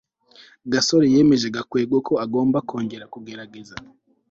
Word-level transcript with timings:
gasore 0.71 1.05
yemeje 1.15 1.47
gakwego 1.55 1.95
ko 2.07 2.13
agomba 2.25 2.57
kongera 2.69 3.05
kugerageza 3.13 3.75